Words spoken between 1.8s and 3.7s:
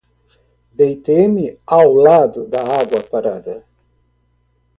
lado da água parada.